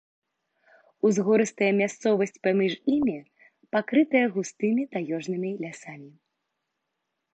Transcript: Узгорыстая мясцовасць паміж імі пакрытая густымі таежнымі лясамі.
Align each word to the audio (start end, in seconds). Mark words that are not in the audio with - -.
Узгорыстая 1.09 1.67
мясцовасць 1.81 2.41
паміж 2.47 2.73
імі 2.95 3.17
пакрытая 3.77 4.25
густымі 4.39 4.83
таежнымі 4.97 5.51
лясамі. 5.65 6.11